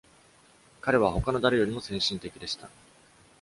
[0.81, 2.67] 彼は、他の誰よりも先進的でした。